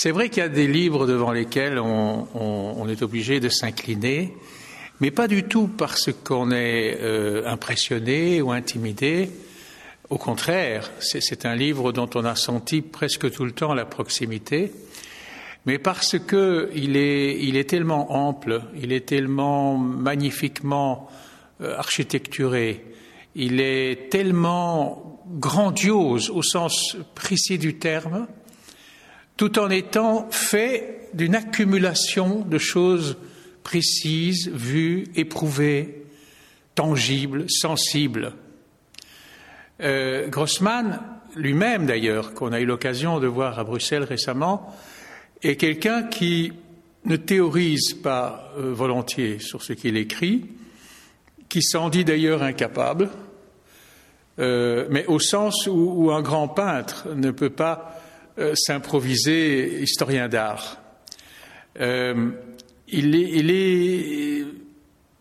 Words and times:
C'est 0.00 0.12
vrai 0.12 0.28
qu'il 0.28 0.44
y 0.44 0.46
a 0.46 0.48
des 0.48 0.68
livres 0.68 1.08
devant 1.08 1.32
lesquels 1.32 1.80
on, 1.80 2.86
est 2.88 3.02
obligé 3.02 3.40
de 3.40 3.48
s'incliner, 3.48 4.32
mais 5.00 5.10
pas 5.10 5.26
du 5.26 5.42
tout 5.42 5.66
parce 5.66 6.10
qu'on 6.12 6.52
est 6.52 6.98
euh, 7.00 7.44
impressionné 7.48 8.40
ou 8.40 8.52
intimidé. 8.52 9.28
Au 10.08 10.16
contraire, 10.16 10.88
c'est 11.00 11.44
un 11.46 11.56
livre 11.56 11.90
dont 11.90 12.08
on 12.14 12.24
a 12.24 12.36
senti 12.36 12.80
presque 12.80 13.28
tout 13.32 13.44
le 13.44 13.50
temps 13.50 13.74
la 13.74 13.86
proximité, 13.86 14.70
mais 15.66 15.78
parce 15.80 16.16
qu'il 16.16 16.96
est, 16.96 17.36
il 17.42 17.56
est 17.56 17.68
tellement 17.68 18.12
ample, 18.12 18.62
il 18.80 18.92
est 18.92 19.04
tellement 19.04 19.76
magnifiquement 19.76 21.08
euh, 21.60 21.76
architecturé, 21.76 22.84
il 23.34 23.60
est 23.60 24.10
tellement 24.10 25.24
grandiose 25.26 26.30
au 26.30 26.42
sens 26.44 26.96
précis 27.16 27.58
du 27.58 27.78
terme, 27.80 28.28
tout 29.38 29.58
en 29.58 29.70
étant 29.70 30.28
fait 30.30 31.08
d'une 31.14 31.34
accumulation 31.34 32.40
de 32.40 32.58
choses 32.58 33.16
précises, 33.62 34.50
vues, 34.52 35.04
éprouvées, 35.14 36.04
tangibles, 36.74 37.46
sensibles. 37.48 38.34
Euh, 39.80 40.28
Grossman, 40.28 41.00
lui-même 41.36 41.86
d'ailleurs, 41.86 42.34
qu'on 42.34 42.52
a 42.52 42.60
eu 42.60 42.66
l'occasion 42.66 43.20
de 43.20 43.26
voir 43.26 43.58
à 43.58 43.64
Bruxelles 43.64 44.02
récemment, 44.02 44.74
est 45.42 45.56
quelqu'un 45.56 46.02
qui 46.02 46.52
ne 47.04 47.16
théorise 47.16 47.94
pas 47.94 48.52
euh, 48.58 48.72
volontiers 48.72 49.38
sur 49.38 49.62
ce 49.62 49.72
qu'il 49.72 49.96
écrit, 49.96 50.46
qui 51.48 51.62
s'en 51.62 51.90
dit 51.90 52.04
d'ailleurs 52.04 52.42
incapable, 52.42 53.08
euh, 54.40 54.86
mais 54.90 55.06
au 55.06 55.20
sens 55.20 55.68
où, 55.70 56.10
un 56.10 56.22
grand 56.22 56.48
peintre 56.48 57.08
ne 57.14 57.30
peut 57.30 57.50
pas 57.50 57.97
euh, 58.38 58.54
s'improviser 58.54 59.82
historien 59.82 60.28
d'art. 60.28 60.80
Euh, 61.80 62.30
il, 62.88 63.10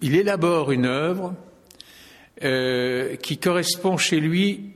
élabore 0.02 0.72
une 0.72 0.86
œuvre 0.86 1.36
qui 3.22 3.38
correspond 3.40 3.98
chez 3.98 4.20
lui 4.20 4.72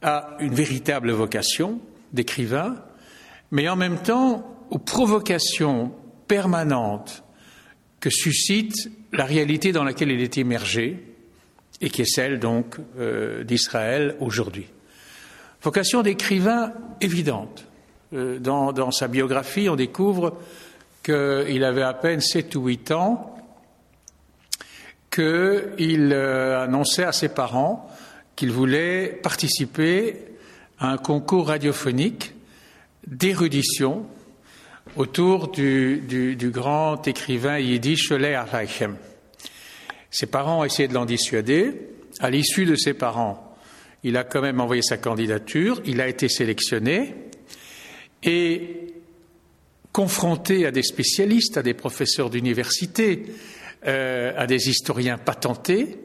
à 0.00 0.36
une 0.40 0.54
véritable 0.54 1.10
vocation 1.10 1.80
d'écrivain, 2.12 2.76
mais 3.50 3.68
en 3.68 3.76
même 3.76 3.98
temps 3.98 4.66
aux 4.70 4.78
provocations 4.78 5.92
permanentes 6.28 7.24
que 8.00 8.08
suscite 8.08 8.90
la 9.12 9.24
réalité 9.24 9.72
dans 9.72 9.84
laquelle 9.84 10.10
il 10.10 10.22
est 10.22 10.36
immergé, 10.36 11.12
et 11.82 11.90
qui 11.90 12.02
est 12.02 12.10
celle 12.10 12.38
donc 12.38 12.76
euh, 12.98 13.44
d'Israël 13.44 14.16
aujourd'hui. 14.20 14.66
Vocation 15.62 16.02
d'écrivain 16.02 16.72
évidente. 17.00 17.66
Euh, 18.14 18.38
dans, 18.38 18.90
sa 18.90 19.08
biographie, 19.08 19.68
on 19.70 19.76
découvre 19.76 20.38
qu'il 21.02 21.64
avait 21.64 21.82
à 21.82 21.94
peine 21.94 22.20
7 22.20 22.54
ou 22.56 22.66
8 22.66 22.90
ans 22.90 23.36
qu'il 25.10 26.10
euh, 26.12 26.62
annonçait 26.62 27.04
à 27.04 27.12
ses 27.12 27.28
parents 27.28 27.90
qu'il 28.36 28.50
voulait 28.50 29.08
participer 29.22 30.16
à 30.78 30.90
un 30.90 30.98
concours 30.98 31.48
radiophonique 31.48 32.34
d'érudition 33.06 34.06
autour 34.96 35.48
du, 35.48 36.50
grand 36.52 37.06
écrivain 37.06 37.58
yiddish 37.58 38.10
Leah 38.10 38.44
Reichem. 38.44 38.96
Ses 40.10 40.26
parents 40.26 40.60
ont 40.60 40.64
essayé 40.64 40.88
de 40.88 40.94
l'en 40.94 41.06
dissuader. 41.06 41.88
À 42.20 42.30
l'issue 42.30 42.66
de 42.66 42.74
ses 42.74 42.92
parents, 42.92 43.56
il 44.02 44.16
a 44.18 44.24
quand 44.24 44.42
même 44.42 44.60
envoyé 44.60 44.82
sa 44.82 44.98
candidature, 44.98 45.80
il 45.86 46.00
a 46.00 46.08
été 46.08 46.28
sélectionné 46.28 47.14
et 48.22 48.94
confronté 49.92 50.66
à 50.66 50.70
des 50.70 50.82
spécialistes, 50.82 51.56
à 51.56 51.62
des 51.62 51.74
professeurs 51.74 52.30
d'université, 52.30 53.24
euh, 53.86 54.32
à 54.36 54.46
des 54.46 54.68
historiens 54.68 55.18
patentés, 55.18 55.98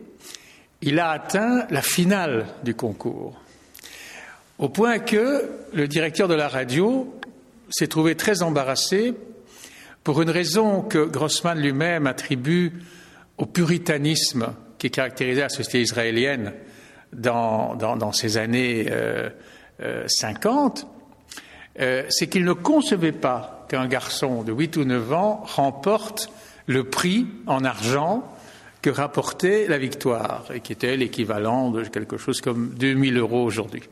il 0.82 1.00
a 1.00 1.10
atteint 1.12 1.66
la 1.70 1.82
finale 1.82 2.48
du 2.64 2.76
concours. 2.76 3.42
Au 4.60 4.70
point 4.70 5.00
que 5.00 5.50
le 5.74 5.88
directeur 5.88 6.28
de 6.28 6.34
la 6.34 6.48
radio 6.48 7.14
s'est 7.70 7.88
trouvé 7.88 8.16
très 8.16 8.42
embarrassé 8.42 9.14
pour 10.04 10.22
une 10.22 10.30
raison 10.30 10.82
que 10.82 11.06
Grossman 11.06 11.60
lui-même 11.60 12.08
attribue 12.08 12.74
au 13.38 13.46
puritanisme 13.46 14.54
qui 14.78 14.90
caractérisait 14.90 15.42
la 15.42 15.50
société 15.50 15.82
israélienne 15.82 16.54
dans, 17.14 17.76
dans, 17.76 18.12
ces 18.12 18.38
années 18.38 18.88
euh, 18.90 19.30
50, 20.08 20.88
euh, 21.80 22.04
c'est 22.10 22.28
qu'il 22.28 22.44
ne 22.44 22.54
concevait 22.54 23.12
pas 23.12 23.66
qu'un 23.70 23.88
garçon 23.88 24.44
de 24.44 24.52
8 24.52 24.78
ou 24.78 24.86
9 24.86 25.14
ans 25.14 25.44
remporte 25.46 26.32
le 26.66 26.84
prix 26.84 27.28
en 27.46 27.64
argent 27.64 28.32
que 28.82 28.90
rapportait 28.90 29.68
la 29.68 29.78
victoire, 29.78 30.46
et 30.54 30.60
qui 30.60 30.72
était 30.72 30.96
l'équivalent 30.96 31.72
de 31.72 31.84
quelque 31.84 32.18
chose 32.18 32.42
comme 32.42 32.70
2000 32.78 33.18
euros 33.18 33.44
aujourd'hui. 33.44 33.84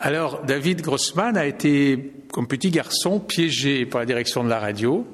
Alors, 0.00 0.42
David 0.42 0.82
Grossman 0.82 1.36
a 1.36 1.46
été, 1.46 2.12
comme 2.32 2.48
petit 2.48 2.70
garçon, 2.70 3.20
piégé 3.20 3.86
par 3.86 4.00
la 4.00 4.06
direction 4.06 4.42
de 4.42 4.48
la 4.48 4.58
radio. 4.58 5.06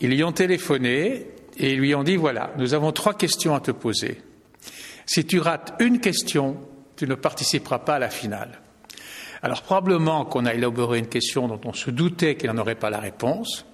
Ils 0.00 0.10
lui 0.10 0.24
ont 0.24 0.32
téléphoné 0.32 1.26
et 1.58 1.74
lui 1.74 1.94
ont 1.94 2.02
dit, 2.02 2.16
voilà, 2.16 2.50
nous 2.56 2.72
avons 2.72 2.92
trois 2.92 3.14
questions 3.14 3.54
à 3.54 3.60
te 3.60 3.72
poser. 3.72 4.22
Si 5.04 5.26
tu 5.26 5.38
rates 5.38 5.74
une 5.80 6.00
question, 6.00 6.56
tu 6.96 7.06
ne 7.06 7.14
participeras 7.14 7.80
pas 7.80 7.96
à 7.96 7.98
la 7.98 8.08
finale. 8.08 8.60
Alors 9.42 9.62
probablement 9.62 10.24
qu'on 10.24 10.46
a 10.46 10.54
élaboré 10.54 10.98
une 10.98 11.08
question 11.08 11.48
dont 11.48 11.60
on 11.64 11.72
se 11.72 11.90
doutait 11.90 12.36
qu'il 12.36 12.50
n'en 12.50 12.58
aurait 12.58 12.74
pas 12.74 12.90
la 12.90 12.98
réponse, 12.98 13.66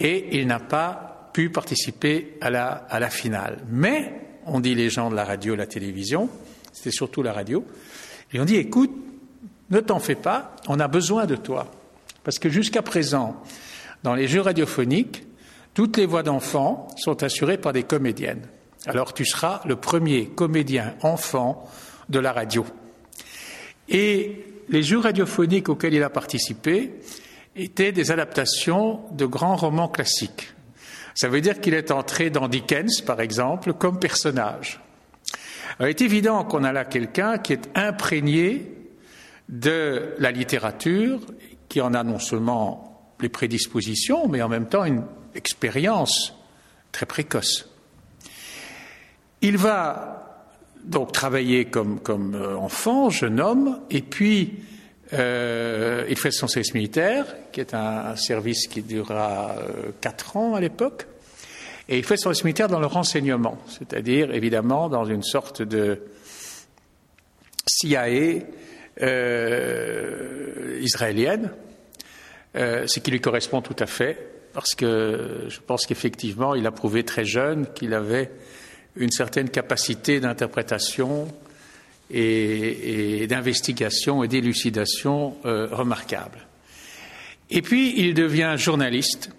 et 0.00 0.38
il 0.38 0.46
n'a 0.46 0.60
pas 0.60 1.30
pu 1.32 1.50
participer 1.50 2.38
à 2.40 2.50
la, 2.50 3.10
finale. 3.10 3.58
Mais, 3.68 4.20
on 4.46 4.60
dit 4.60 4.74
les 4.74 4.90
gens 4.90 5.10
de 5.10 5.16
la 5.16 5.24
radio 5.24 5.54
et 5.54 5.56
la 5.56 5.66
télévision, 5.66 6.28
c'était 6.72 6.90
surtout 6.90 7.22
la 7.22 7.32
radio, 7.32 7.64
ils 8.32 8.40
ont 8.40 8.44
dit, 8.44 8.56
écoute, 8.56 8.92
ne 9.70 9.80
t'en 9.80 9.98
fais 9.98 10.14
pas, 10.14 10.54
on 10.68 10.78
a 10.80 10.88
besoin 10.88 11.26
de 11.26 11.36
toi. 11.36 11.70
Parce 12.24 12.38
que 12.38 12.48
jusqu'à 12.48 12.82
présent, 12.82 13.42
dans 14.02 14.14
les 14.14 14.28
jeux 14.28 14.40
radiophoniques, 14.40 15.24
toutes 15.74 15.96
les 15.96 16.06
voix 16.06 16.22
d'enfants 16.22 16.88
sont 16.96 17.22
assurées 17.22 17.58
par 17.58 17.72
des 17.72 17.82
comédiennes. 17.82 18.48
Alors 18.86 19.12
tu 19.12 19.24
seras 19.24 19.60
le 19.66 19.76
premier 19.76 20.26
comédien 20.26 20.94
enfant 21.02 21.68
de 22.08 22.18
la 22.18 22.32
radio. 22.32 22.64
Et 23.88 24.44
les 24.68 24.82
jeux 24.82 24.98
radiophoniques 24.98 25.68
auxquels 25.68 25.94
il 25.94 26.02
a 26.02 26.10
participé 26.10 26.94
étaient 27.54 27.92
des 27.92 28.10
adaptations 28.10 29.00
de 29.12 29.26
grands 29.26 29.56
romans 29.56 29.88
classiques. 29.88 30.52
Ça 31.14 31.28
veut 31.28 31.40
dire 31.40 31.60
qu'il 31.60 31.74
est 31.74 31.90
entré 31.90 32.28
dans 32.28 32.48
Dickens, 32.48 33.00
par 33.00 33.20
exemple, 33.20 33.72
comme 33.72 33.98
personnage. 33.98 34.80
il 35.80 35.86
est 35.86 36.02
évident 36.02 36.44
qu'on 36.44 36.64
a 36.64 36.72
là 36.72 36.84
quelqu'un 36.84 37.38
qui 37.38 37.54
est 37.54 37.70
imprégné 37.74 38.72
de 39.48 40.14
la 40.18 40.30
littérature, 40.30 41.20
qui 41.68 41.80
en 41.80 41.94
a 41.94 42.02
non 42.02 42.18
seulement 42.18 43.14
les 43.20 43.28
prédispositions, 43.28 44.28
mais 44.28 44.42
en 44.42 44.48
même 44.48 44.68
temps 44.68 44.84
une 44.84 45.04
expérience 45.34 46.34
très 46.92 47.06
précoce. 47.06 47.70
Il 49.40 49.56
va 49.56 50.15
donc 50.86 51.12
travailler 51.12 51.66
comme, 51.66 52.00
comme 52.00 52.34
euh, 52.34 52.56
enfant, 52.56 53.10
jeune 53.10 53.40
homme, 53.40 53.80
et 53.90 54.02
puis 54.02 54.54
euh, 55.12 56.06
il 56.08 56.16
fait 56.16 56.30
son 56.30 56.48
service 56.48 56.74
militaire, 56.74 57.26
qui 57.52 57.60
est 57.60 57.74
un, 57.74 58.16
service 58.16 58.66
qui 58.68 58.82
durera 58.82 59.56
euh, 59.58 59.90
quatre 60.00 60.36
ans 60.36 60.54
à 60.54 60.60
l'époque, 60.60 61.06
et 61.88 61.98
il 61.98 62.04
fait 62.04 62.16
son 62.16 62.24
service 62.24 62.44
militaire 62.44 62.68
dans 62.68 62.80
le 62.80 62.86
renseignement, 62.86 63.58
c'est-à-dire 63.68 64.32
évidemment 64.32 64.88
dans 64.88 65.04
une 65.04 65.22
sorte 65.22 65.62
de 65.62 66.00
CIA 67.66 68.08
israélienne, 70.80 71.50
ce 72.54 72.98
qui 72.98 73.10
lui 73.10 73.20
correspond 73.20 73.60
tout 73.60 73.76
à 73.78 73.86
fait 73.86 74.36
parce 74.56 74.74
que 74.74 75.44
je 75.48 75.60
pense 75.60 75.84
qu'effectivement, 75.84 76.54
il 76.54 76.66
a 76.66 76.70
prouvé 76.70 77.04
très 77.04 77.26
jeune 77.26 77.66
qu'il 77.74 77.92
avait 77.92 78.30
une 78.96 79.10
certaine 79.10 79.50
capacité 79.50 80.20
d'interprétation 80.20 81.28
et, 82.10 83.26
d'investigation 83.28 84.22
et 84.22 84.28
d'élucidation 84.28 85.36
euh, 85.44 85.66
remarquable. 85.70 86.46
Et 87.50 87.62
puis, 87.62 87.94
il 87.98 88.14
devient 88.14 88.54
journaliste 88.56 89.30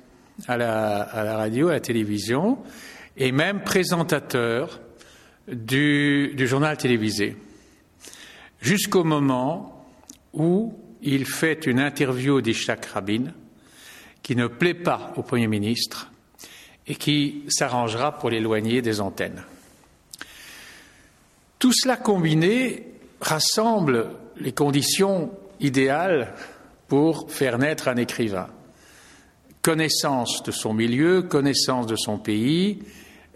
à 0.48 0.58
la, 0.58 1.36
radio, 1.38 1.70
à 1.70 1.74
la 1.74 1.80
télévision, 1.80 2.60
et 3.18 3.32
même 3.32 3.64
présentateur 3.64 4.80
du, 5.48 6.34
journal 6.38 6.78
télévisé, 6.78 7.36
jusqu'au 8.62 9.04
moment 9.04 9.88
où 10.34 10.74
il 11.02 11.26
fait 11.26 11.66
une 11.66 11.80
interview 11.80 12.42
d'Ishak 12.42 12.86
Rabin, 12.86 13.34
qui 14.22 14.36
ne 14.36 14.48
plaît 14.48 14.74
pas 14.74 15.14
au 15.16 15.24
Premier 15.24 15.48
ministre 15.48 16.12
et 16.88 16.96
qui 16.96 17.44
s'arrangera 17.50 18.18
pour 18.18 18.30
l'éloigner 18.30 18.82
des 18.82 19.02
antennes. 19.02 19.44
Tout 21.60 21.74
cela 21.74 21.98
combiné 21.98 22.88
rassemble 23.20 24.12
les 24.40 24.52
conditions 24.52 25.32
idéales 25.60 26.34
pour 26.88 27.32
faire 27.32 27.58
naître 27.58 27.88
un 27.88 27.98
écrivain. 27.98 28.48
Connaissance 29.62 30.44
de 30.44 30.52
son 30.52 30.74
milieu, 30.74 31.24
connaissance 31.24 31.88
de 31.88 31.96
son 31.96 32.20
pays, 32.20 32.80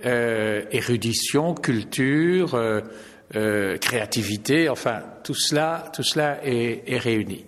euh, 0.06 0.64
érudition, 0.72 1.54
culture, 1.54 2.56
euh, 2.56 2.82
euh, 3.36 3.78
créativité, 3.78 4.68
enfin 4.68 5.02
tout 5.24 5.36
cela, 5.36 5.92
tout 5.94 6.04
cela 6.04 6.40
est, 6.44 6.98
réuni. 6.98 7.46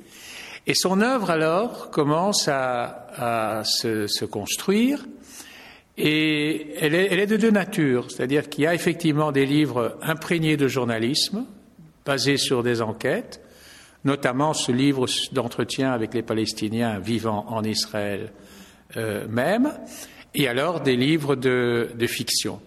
Et 0.68 0.76
son 0.76 1.02
œuvre 1.02 1.30
alors 1.32 1.90
commence 1.90 2.48
à, 2.48 3.64
se, 3.66 4.26
construire 4.26 5.04
et 5.98 6.76
elle 6.80 6.96
est, 6.96 7.08
elle 7.12 7.20
est 7.20 7.28
de 7.28 7.38
deux 7.38 7.52
natures, 7.52 8.10
c'est-à-dire 8.10 8.50
qu'il 8.50 8.64
y 8.64 8.68
a 8.68 8.74
effectivement 8.74 9.32
des 9.32 9.46
livres 9.46 9.98
imprégnés 10.02 10.58
de 10.58 10.68
journalisme, 10.68 11.46
basés 12.06 12.38
sur 12.38 12.64
des 12.64 12.82
enquêtes, 12.82 13.42
notamment 14.04 14.54
ce 14.54 14.72
livre 14.72 15.06
d'entretien 15.32 15.92
avec 15.92 16.14
les 16.14 16.24
Palestiniens 16.24 17.00
vivant 17.00 17.46
en 17.48 17.64
Israël 17.64 18.32
euh, 18.98 19.28
même, 19.28 19.74
et 20.36 20.48
alors 20.48 20.82
des 20.82 20.96
livres 20.96 21.36
de, 21.36 21.90
de 21.96 22.08
fiction. 22.08 22.60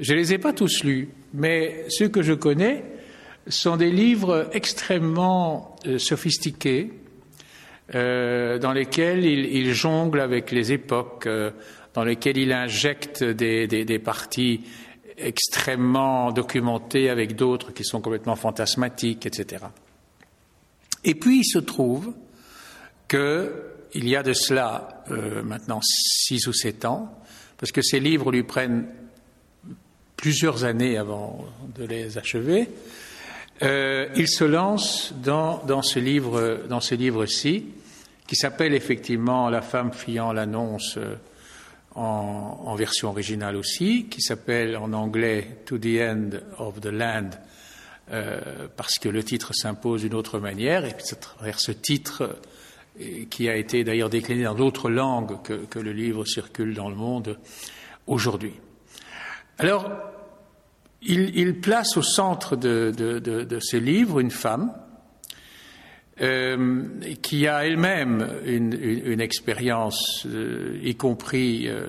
Je 0.00 0.12
ne 0.12 0.18
les 0.18 0.34
ai 0.34 0.38
pas 0.38 0.52
tous 0.52 0.84
lus, 0.84 1.08
mais 1.32 1.84
ceux 1.88 2.08
que 2.08 2.22
je 2.22 2.34
connais 2.34 2.84
sont 3.48 3.76
des 3.76 3.90
livres 3.90 4.48
extrêmement 4.52 5.76
euh, 5.86 5.98
sophistiqués, 5.98 6.92
euh, 7.94 8.58
dans 8.58 8.72
lesquels 8.72 9.24
il, 9.24 9.46
il, 9.46 9.72
jongle 9.72 10.20
avec 10.20 10.50
les 10.50 10.72
époques, 10.72 11.26
euh, 11.26 11.52
dans 11.96 12.04
lesquels 12.04 12.36
il 12.36 12.52
injecte 12.52 13.24
des, 13.24 13.98
parties 13.98 14.60
extrêmement 15.16 16.30
documentées 16.30 17.08
avec 17.08 17.36
d'autres 17.36 17.72
qui 17.72 17.84
sont 17.84 18.02
complètement 18.02 18.36
fantasmatiques, 18.36 19.24
etc. 19.24 19.64
Et 21.04 21.14
puis 21.14 21.38
il 21.38 21.44
se 21.44 21.58
trouve 21.58 22.12
qu'il 23.08 24.08
y 24.08 24.14
a 24.14 24.22
de 24.22 24.34
cela 24.34 25.04
euh, 25.10 25.42
maintenant 25.42 25.80
six 25.82 26.46
ou 26.46 26.52
sept 26.52 26.84
ans, 26.84 27.18
parce 27.56 27.72
que 27.72 27.80
ces 27.80 27.98
livres 27.98 28.30
lui 28.30 28.42
prennent 28.42 28.88
plusieurs 30.18 30.64
années 30.64 30.98
avant 30.98 31.46
de 31.74 31.84
les 31.84 32.18
achever, 32.18 32.68
euh, 33.62 34.08
il 34.16 34.28
se 34.28 34.44
lance 34.44 35.14
dans, 35.22 35.64
dans 35.64 35.80
ce 35.80 35.98
livre, 35.98 36.66
dans 36.68 36.80
ce 36.80 36.94
livre-ci, 36.94 37.64
qui 38.26 38.36
s'appelle 38.36 38.74
effectivement 38.74 39.48
La 39.48 39.62
femme 39.62 39.94
fiant 39.94 40.34
l'annonce 40.34 40.98
en, 41.96 42.62
en, 42.64 42.74
version 42.74 43.08
originale 43.08 43.56
aussi, 43.56 44.06
qui 44.08 44.20
s'appelle 44.20 44.76
en 44.76 44.92
anglais 44.92 45.62
To 45.66 45.78
the 45.78 46.00
End 46.00 46.30
of 46.58 46.80
the 46.80 46.86
Land, 46.86 47.30
euh, 48.12 48.68
parce 48.76 48.98
que 48.98 49.08
le 49.08 49.24
titre 49.24 49.52
s'impose 49.54 50.02
d'une 50.02 50.14
autre 50.14 50.38
manière, 50.38 50.84
et 50.84 50.94
c'est 50.98 51.16
à 51.16 51.20
travers 51.20 51.58
ce 51.58 51.72
titre 51.72 52.38
qui 53.28 53.48
a 53.48 53.56
été 53.56 53.84
d'ailleurs 53.84 54.08
décliné 54.08 54.44
dans 54.44 54.54
d'autres 54.54 54.88
langues 54.88 55.42
que, 55.42 55.52
que, 55.52 55.78
le 55.78 55.92
livre 55.92 56.24
circule 56.24 56.74
dans 56.74 56.88
le 56.88 56.96
monde 56.96 57.38
aujourd'hui. 58.06 58.54
Alors, 59.58 59.90
il, 61.02 61.36
il, 61.36 61.60
place 61.60 61.96
au 61.96 62.02
centre 62.02 62.56
de, 62.56 62.92
de, 62.96 63.18
de, 63.18 63.44
de 63.44 63.60
ce 63.60 63.76
livre 63.76 64.20
une 64.20 64.30
femme 64.30 64.72
euh, 66.20 66.84
qui 67.22 67.46
a 67.46 67.66
elle-même 67.66 68.28
une, 68.44 68.72
une, 68.72 69.12
une, 69.12 69.20
expérience, 69.20 70.26
euh, 70.26 70.78
y 70.82 70.94
compris 70.94 71.68
euh, 71.68 71.88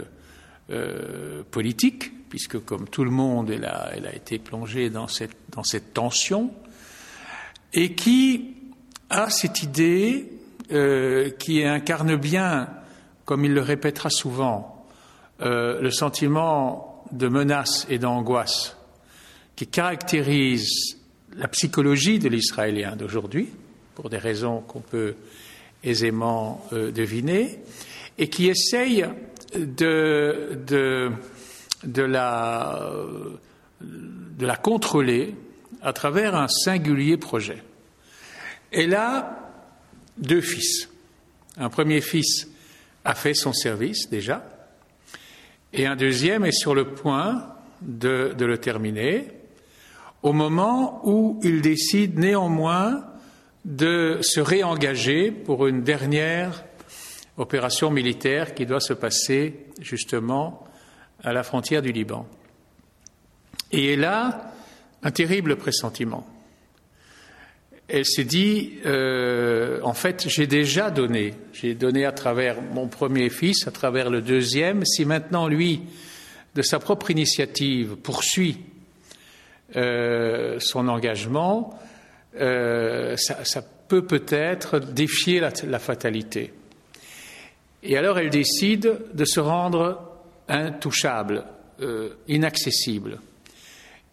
euh, 0.69 1.43
politique, 1.49 2.11
puisque 2.29 2.59
comme 2.59 2.87
tout 2.89 3.05
le 3.05 3.11
monde, 3.11 3.49
elle 3.49 3.65
a, 3.65 3.91
elle 3.95 4.05
a 4.05 4.13
été 4.13 4.37
plongée 4.37 4.89
dans 4.89 5.07
cette, 5.07 5.37
dans 5.51 5.63
cette 5.63 5.93
tension, 5.93 6.51
et 7.73 7.93
qui 7.93 8.55
a 9.09 9.29
cette 9.29 9.63
idée 9.63 10.29
euh, 10.71 11.29
qui 11.29 11.63
incarne 11.63 12.17
bien, 12.17 12.69
comme 13.23 13.45
il 13.45 13.53
le 13.53 13.61
répétera 13.61 14.09
souvent, 14.09 14.85
euh, 15.41 15.79
le 15.81 15.91
sentiment 15.91 17.05
de 17.11 17.29
menace 17.29 17.85
et 17.89 17.99
d'angoisse 17.99 18.75
qui 19.55 19.67
caractérise 19.67 20.97
la 21.35 21.47
psychologie 21.47 22.19
de 22.19 22.29
l'Israélien 22.29 22.95
d'aujourd'hui, 22.95 23.49
pour 23.97 24.11
des 24.11 24.19
raisons 24.19 24.61
qu'on 24.61 24.81
peut 24.81 25.15
aisément 25.83 26.63
euh, 26.71 26.91
deviner, 26.91 27.57
et 28.19 28.29
qui 28.29 28.47
essaye 28.47 29.03
de, 29.55 30.59
de 31.83 32.01
la, 32.03 32.91
de 33.81 34.45
la 34.45 34.55
contrôler 34.55 35.33
à 35.81 35.93
travers 35.93 36.35
un 36.35 36.47
singulier 36.47 37.17
projet. 37.17 37.63
Elle 38.71 38.93
a 38.93 39.51
deux 40.19 40.41
fils. 40.41 40.89
Un 41.57 41.69
premier 41.69 42.01
fils 42.01 42.47
a 43.03 43.15
fait 43.15 43.33
son 43.33 43.51
service 43.51 44.11
déjà, 44.11 44.45
et 45.73 45.87
un 45.87 45.95
deuxième 45.95 46.45
est 46.45 46.51
sur 46.51 46.75
le 46.75 46.93
point 46.93 47.47
de, 47.81 48.35
de 48.37 48.45
le 48.45 48.59
terminer, 48.59 49.29
au 50.21 50.33
moment 50.33 51.01
où 51.03 51.39
il 51.41 51.63
décide 51.63 52.19
néanmoins 52.19 53.03
de 53.67 54.19
se 54.21 54.39
réengager 54.39 55.29
pour 55.29 55.67
une 55.67 55.83
dernière 55.83 56.63
opération 57.35 57.91
militaire 57.91 58.55
qui 58.55 58.65
doit 58.65 58.79
se 58.79 58.93
passer 58.93 59.65
justement 59.81 60.65
à 61.21 61.33
la 61.33 61.43
frontière 61.43 61.81
du 61.81 61.91
Liban. 61.91 62.25
Et 63.73 63.93
elle 63.93 64.05
a 64.05 64.53
un 65.03 65.11
terrible 65.11 65.57
pressentiment. 65.57 66.25
Elle 67.89 68.05
s'est 68.05 68.23
dit, 68.23 68.79
euh, 68.85 69.81
en 69.83 69.93
fait, 69.93 70.27
j'ai 70.29 70.47
déjà 70.47 70.89
donné, 70.89 71.33
j'ai 71.51 71.75
donné 71.75 72.05
à 72.05 72.13
travers 72.13 72.61
mon 72.61 72.87
premier 72.87 73.29
fils, 73.29 73.67
à 73.67 73.71
travers 73.71 74.09
le 74.09 74.21
deuxième, 74.21 74.85
si 74.85 75.03
maintenant 75.03 75.47
lui, 75.47 75.81
de 76.55 76.61
sa 76.61 76.79
propre 76.79 77.11
initiative, 77.11 77.97
poursuit 77.97 78.59
euh, 79.75 80.57
son 80.59 80.87
engagement, 80.87 81.77
euh, 82.35 83.15
ça, 83.17 83.61
peut 83.87 84.05
peut-être 84.05 84.79
défier 84.79 85.39
la, 85.39 85.79
fatalité. 85.79 86.53
Et 87.83 87.97
alors 87.97 88.19
elle 88.19 88.29
décide 88.29 88.99
de 89.13 89.25
se 89.25 89.39
rendre 89.39 90.11
intouchable, 90.49 91.45
euh, 91.81 92.09
inaccessible, 92.27 93.19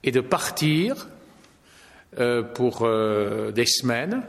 et 0.04 0.12
de 0.12 0.20
partir 0.20 1.08
euh, 2.18 2.42
pour 2.42 2.88
des 3.52 3.66
semaines 3.66 4.22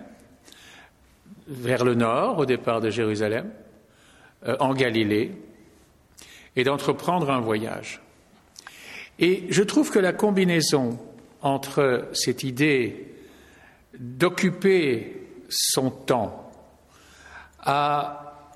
vers 1.47 1.85
le 1.85 1.93
nord, 1.93 2.39
au 2.39 2.45
départ 2.45 2.81
de 2.81 2.89
Jérusalem, 2.89 3.51
en 4.59 4.73
Galilée, 4.73 5.31
et 6.55 6.63
d'entreprendre 6.63 7.29
un 7.29 7.39
voyage. 7.39 8.01
Et 9.19 9.43
je 9.49 9.63
trouve 9.63 9.91
que 9.91 9.99
la 9.99 10.13
combinaison 10.13 10.99
entre 11.41 12.09
cette 12.13 12.43
idée 12.43 13.14
d'occuper 13.99 15.27
son 15.49 15.91
temps 15.91 16.51
à 17.59 18.51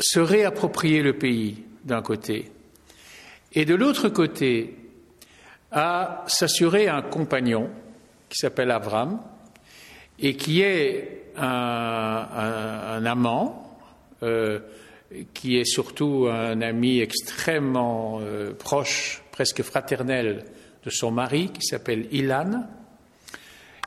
se 0.00 0.20
réapproprier 0.20 1.02
le 1.02 1.14
pays 1.14 1.64
d'un 1.84 2.02
côté, 2.02 2.50
et 3.52 3.64
de 3.64 3.74
l'autre 3.74 4.08
côté, 4.08 4.76
à 5.70 6.24
s'assurer 6.26 6.88
un 6.88 7.02
compagnon 7.02 7.70
qui 8.28 8.38
s'appelle 8.38 8.70
Avram 8.70 9.20
et 10.18 10.34
qui 10.34 10.62
est 10.62 11.32
un, 11.36 13.04
amant, 13.04 13.78
euh, 14.22 14.60
qui 15.32 15.56
est 15.56 15.64
surtout 15.64 16.26
un 16.30 16.60
ami 16.60 17.00
extrêmement 17.00 18.18
euh, 18.20 18.52
proche, 18.52 19.22
presque 19.30 19.62
fraternel 19.62 20.44
de 20.84 20.90
son 20.90 21.10
mari, 21.10 21.50
qui 21.52 21.62
s'appelle 21.62 22.06
Ilan. 22.12 22.66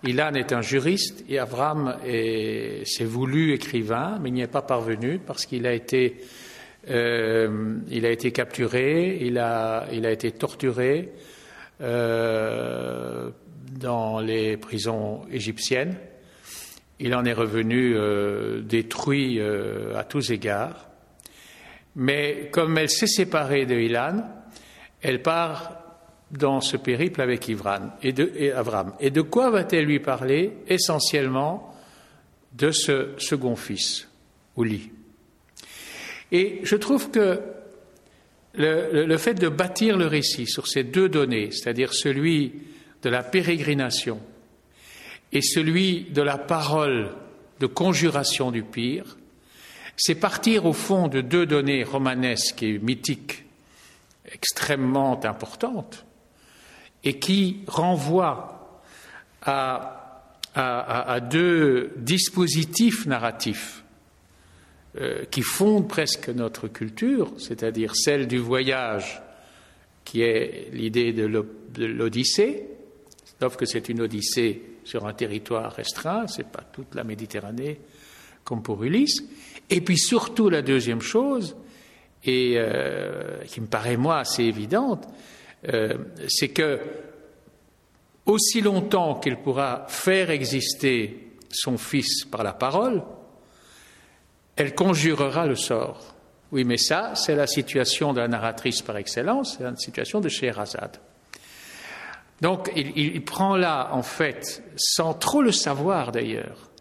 Ilan 0.03 0.33
est 0.33 0.51
un 0.51 0.61
juriste 0.61 1.23
et 1.29 1.37
Avram 1.39 1.95
s'est 2.03 3.05
voulu 3.05 3.53
écrivain, 3.53 4.17
mais 4.21 4.29
il 4.29 4.33
n'y 4.33 4.41
est 4.41 4.47
pas 4.47 4.61
parvenu 4.61 5.19
parce 5.19 5.45
qu'il 5.45 5.67
a 5.67 5.73
été 5.73 6.17
euh, 6.89 7.77
a 7.89 8.09
été 8.09 8.31
capturé, 8.31 9.19
il 9.21 9.37
a, 9.37 9.87
il 9.91 10.05
a 10.05 10.11
été 10.11 10.31
torturé 10.31 11.11
euh, 11.81 13.29
dans 13.71 14.19
les 14.19 14.57
prisons 14.57 15.21
égyptiennes. 15.31 15.95
Il 16.99 17.15
en 17.15 17.25
est 17.25 17.33
revenu 17.33 17.95
euh, 17.95 18.61
détruit 18.61 19.39
euh, 19.39 19.97
à 19.97 20.03
tous 20.03 20.31
égards. 20.31 20.87
Mais 21.95 22.49
comme 22.51 22.77
elle 22.77 22.89
s'est 22.89 23.07
séparée 23.07 23.65
de 23.65 23.75
Ilan, 23.75 24.23
elle 25.01 25.21
part 25.21 25.80
dans 26.31 26.61
ce 26.61 26.77
périple 26.77 27.21
avec 27.21 27.47
Ivran 27.47 27.91
et, 28.01 28.51
Avram. 28.51 28.93
Et 28.99 29.09
de 29.09 29.21
quoi 29.21 29.49
va-t-elle 29.49 29.85
lui 29.85 29.99
parler 29.99 30.51
Essentiellement 30.67 31.75
de 32.53 32.71
ce 32.71 33.13
second 33.17 33.55
fils, 33.55 34.07
Ouli? 34.55 34.91
Et 36.31 36.61
je 36.63 36.75
trouve 36.75 37.11
que 37.11 37.41
le, 38.53 39.17
fait 39.17 39.33
de 39.33 39.49
bâtir 39.49 39.97
le 39.97 40.07
récit 40.07 40.47
sur 40.47 40.67
ces 40.67 40.83
deux 40.83 41.09
données, 41.09 41.51
c'est-à-dire 41.51 41.93
celui 41.93 42.53
de 43.01 43.09
la 43.09 43.23
pérégrination 43.23 44.19
et 45.33 45.41
celui 45.41 46.05
de 46.11 46.21
la 46.21 46.37
parole 46.37 47.11
de 47.59 47.65
conjuration 47.65 48.51
du 48.51 48.63
pire, 48.63 49.17
c'est 49.97 50.15
partir 50.15 50.65
au 50.65 50.73
fond 50.73 51.07
de 51.07 51.21
deux 51.21 51.45
données 51.45 51.83
romanesques 51.83 52.63
et 52.63 52.79
mythiques 52.79 53.45
extrêmement 54.25 55.23
importantes 55.25 56.05
et 57.03 57.19
qui 57.19 57.59
renvoient 57.67 58.81
à, 59.41 59.97
deux 61.29 61.93
dispositifs 61.97 63.05
narratifs 63.05 63.83
euh, 64.99 65.23
qui 65.31 65.41
fondent 65.41 65.87
presque 65.87 66.29
notre 66.29 66.67
culture, 66.67 67.31
c'est-à-dire 67.37 67.95
celle 67.95 68.27
du 68.27 68.37
voyage, 68.37 69.21
qui 70.03 70.21
est 70.21 70.69
l'idée 70.73 71.13
de 71.13 71.85
l'Odyssée, 71.85 72.67
sauf 73.39 73.55
que 73.55 73.65
c'est 73.65 73.87
une 73.87 74.01
Odyssée 74.01 74.61
sur 74.83 75.07
un 75.07 75.13
territoire 75.13 75.71
restreint, 75.71 76.27
ce 76.27 76.39
n'est 76.39 76.47
pas 76.47 76.63
toute 76.73 76.95
la 76.95 77.03
Méditerranée 77.03 77.79
comme 78.43 78.61
pour 78.61 78.83
Ulysse. 78.83 79.23
Et 79.69 79.81
puis 79.81 79.97
surtout 79.97 80.49
la 80.49 80.61
deuxième 80.61 81.01
chose, 81.01 81.55
et 82.23 82.55
euh, 82.57 83.43
qui 83.45 83.61
me 83.61 83.67
paraît 83.67 83.97
moi 83.97 84.17
assez 84.19 84.43
évidente, 84.43 85.07
euh, 85.69 85.97
c'est 86.27 86.49
que 86.49 86.79
aussi 88.25 88.61
longtemps 88.61 89.15
qu'il 89.15 89.37
pourra 89.37 89.85
faire 89.87 90.29
exister 90.29 91.31
son 91.49 91.77
fils 91.77 92.25
par 92.25 92.43
la 92.43 92.53
parole, 92.53 93.03
elle 94.55 94.75
conjurera 94.75 95.47
le 95.47 95.55
sort. 95.55 96.15
Oui, 96.51 96.63
mais 96.63 96.77
ça, 96.77 97.13
c'est 97.15 97.35
la 97.35 97.47
situation 97.47 98.13
de 98.13 98.19
la 98.19 98.27
narratrice 98.27 98.81
par 98.81 98.97
excellence, 98.97 99.55
c'est 99.57 99.63
la 99.63 99.75
situation 99.75 100.19
de 100.19 100.29
Scheherazade. 100.29 100.97
Donc, 102.41 102.71
il, 102.75 103.23
prend 103.23 103.55
là, 103.55 103.89
en 103.91 104.01
fait, 104.01 104.63
sans 104.75 105.13
trop 105.13 105.41
le 105.41 105.51
savoir 105.51 106.11
d'ailleurs, 106.11 106.71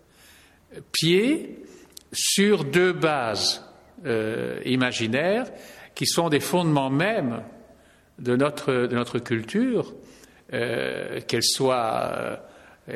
pied 0.91 1.63
sur 2.13 2.65
deux 2.65 2.93
bases 2.93 3.63
euh, 4.07 4.61
imaginaires 4.65 5.47
qui 5.95 6.07
sont 6.07 6.31
des 6.31 6.41
fondements 6.41 6.89
mêmes 6.89 7.43
de 8.21 8.37
notre, 8.37 8.73
de 8.73 8.95
notre 8.95 9.19
culture, 9.19 9.93
euh, 10.53 11.21
qu'elle 11.27 11.43
soit 11.43 12.13
euh, 12.13 12.37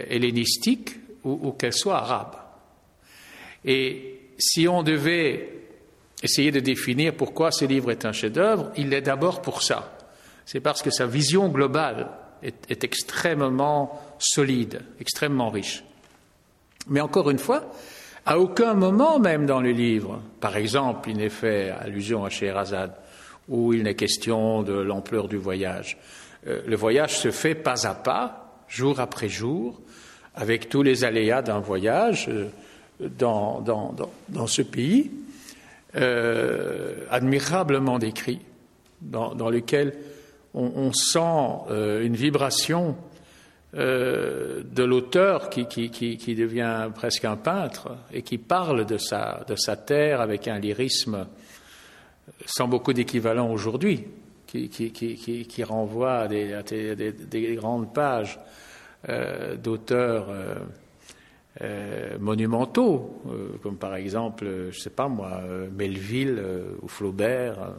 hellénistique 0.09 0.97
ou, 1.25 1.52
qu'elle 1.52 1.73
soit 1.73 1.97
arabe. 1.97 2.37
Et 3.64 4.21
si 4.38 4.69
on 4.69 4.83
devait 4.83 5.49
essayer 6.23 6.50
de 6.50 6.61
définir 6.61 7.14
pourquoi 7.14 7.50
ce 7.50 7.64
livre 7.64 7.90
est 7.90 8.04
un 8.04 8.12
chef-d'œuvre, 8.12 8.71
il 8.76 8.93
est 8.93 9.00
d'abord 9.00 9.40
pour 9.40 9.62
ça. 9.62 9.97
C'est 10.45 10.61
parce 10.61 10.83
que 10.83 10.90
sa 10.90 11.07
vision 11.07 11.49
globale 11.49 12.11
est, 12.43 12.85
extrêmement 12.85 14.00
solide, 14.19 14.81
extrêmement 15.00 15.49
riche. 15.49 15.85
Mais 16.88 17.00
encore 17.00 17.31
une 17.31 17.38
fois, 17.38 17.73
à 18.26 18.38
aucun 18.38 18.75
moment 18.75 19.19
même 19.19 19.47
dans 19.47 19.61
le 19.61 19.71
livre, 19.71 20.21
par 20.40 20.57
exemple, 20.57 21.09
il 21.09 21.16
n'est 21.16 21.31
fait 21.31 21.71
allusion 21.71 22.25
à 22.25 22.31
Scheherazade, 22.31 22.95
où 23.48 23.72
il 23.72 23.82
n'est 23.82 23.94
question 23.94 24.62
de 24.62 24.74
l'ampleur 24.74 25.28
du 25.28 25.36
voyage. 25.36 25.98
Euh, 26.46 26.62
le 26.66 26.76
voyage 26.76 27.18
se 27.18 27.30
fait 27.30 27.54
pas 27.54 27.86
à 27.86 27.94
pas, 27.94 28.62
jour 28.68 29.00
après 29.00 29.28
jour, 29.28 29.80
avec 30.34 30.68
tous 30.68 30.82
les 30.82 31.04
aléas 31.04 31.42
d'un 31.42 31.60
voyage. 31.60 32.28
Euh, 32.28 32.48
dans, 33.00 33.60
dans, 33.60 33.94
dans, 34.28 34.46
ce 34.46 34.62
pays, 34.62 35.10
euh, 35.96 36.94
admirablement 37.10 37.98
décrit, 37.98 38.40
dans, 39.00 39.34
dans 39.34 39.50
lequel 39.50 39.94
on, 40.54 40.70
on 40.76 40.92
sent 40.92 41.70
euh, 41.70 42.04
une 42.04 42.14
vibration 42.14 42.96
de 43.76 44.84
l'auteur 44.84 45.50
qui, 45.50 45.66
qui, 45.66 45.90
qui, 45.90 46.16
qui, 46.16 46.36
devient 46.36 46.88
presque 46.94 47.24
un 47.24 47.34
peintre 47.34 47.96
et 48.12 48.22
qui 48.22 48.38
parle 48.38 48.86
de 48.86 48.98
sa, 48.98 49.44
de 49.48 49.56
sa 49.56 49.74
terre 49.74 50.20
avec 50.20 50.46
un 50.46 50.60
lyrisme 50.60 51.26
sans 52.47 52.69
beaucoup 52.69 52.93
d'équivalent 52.93 53.50
aujourd'hui, 53.50 54.04
qui, 54.47 54.69
qui, 54.69 55.64
renvoie 55.64 56.21
à 56.21 56.28
des, 56.28 57.54
grandes 57.57 57.93
pages 57.93 58.38
euh, 59.09 59.57
d'auteurs 59.57 60.28
euh, 60.31 60.54
euh, 61.62 62.19
monumentaux, 62.19 63.23
comme 63.62 63.76
par 63.76 63.97
exemple, 63.97 64.45
je 64.71 64.76
ne 64.76 64.83
sais 64.83 64.90
pas 64.90 65.09
moi, 65.09 65.43
Melville 65.76 66.43
ou 66.83 66.88
Flaubert. 66.88 67.73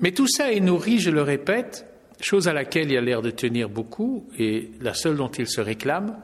Mais 0.00 0.12
tout 0.12 0.28
ça 0.28 0.52
est 0.52 0.60
nourri, 0.60 0.98
je 0.98 1.10
le 1.10 1.22
répète, 1.22 1.86
chose 2.20 2.48
à 2.48 2.52
laquelle 2.52 2.90
il 2.90 2.96
a 2.96 3.00
l'air 3.00 3.22
de 3.22 3.30
tenir 3.30 3.68
beaucoup, 3.68 4.28
et 4.38 4.70
la 4.80 4.94
seule 4.94 5.16
dont 5.16 5.28
il 5.28 5.48
se 5.48 5.60
réclame, 5.60 6.16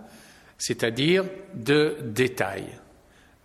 c'est-à-dire 0.59 1.25
de 1.55 1.97
détails, 2.03 2.79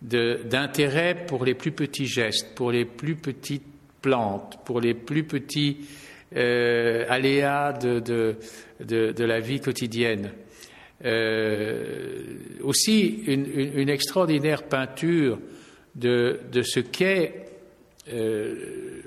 d'intérêt 0.02 1.26
pour 1.26 1.44
les 1.44 1.54
plus 1.54 1.72
petits 1.72 2.06
gestes, 2.06 2.54
pour 2.54 2.72
les 2.72 2.84
plus 2.84 3.16
petites 3.16 3.66
plantes, 4.00 4.58
pour 4.64 4.80
les 4.80 4.94
plus 4.94 5.24
petits 5.24 5.78
aléas 6.32 7.72
de, 7.72 8.36
la 9.18 9.40
vie 9.40 9.60
quotidienne. 9.60 10.30
Euh, 11.02 12.24
aussi 12.62 13.22
une, 13.26 13.88
extraordinaire 13.88 14.64
peinture 14.64 15.38
de, 15.94 16.40
ce 16.62 16.80
qu'est, 16.80 17.46
euh, 18.12 19.00